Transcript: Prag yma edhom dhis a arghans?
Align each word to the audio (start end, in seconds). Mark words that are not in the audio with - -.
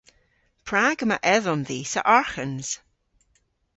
Prag 0.67 0.97
yma 1.05 1.17
edhom 1.35 1.61
dhis 1.67 1.93
a 1.99 2.01
arghans? 2.17 2.69